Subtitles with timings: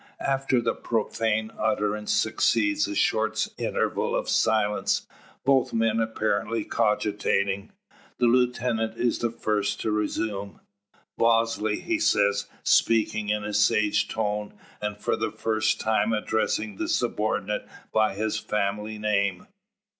[0.25, 5.05] After the profane utterance succeeds a short interval of silence,
[5.45, 7.71] both men apparently cogitating.
[8.17, 10.59] The lieutenant is the first to resume.
[11.19, 16.87] "Bosley," he says, speaking in a sage tone, and for the first time addressing the
[16.87, 19.45] subordinate by his family name.